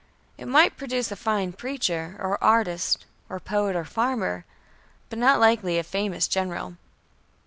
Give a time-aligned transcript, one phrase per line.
[0.35, 4.45] It might produce a fine preacher, or artist, or poet, or farmer
[5.11, 6.77] but not likely a famous general.